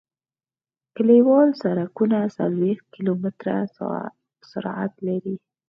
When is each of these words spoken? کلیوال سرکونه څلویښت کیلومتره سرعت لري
کلیوال 0.95 1.49
سرکونه 1.61 2.19
څلویښت 2.37 2.85
کیلومتره 2.95 3.55
سرعت 4.49 4.93
لري 5.07 5.35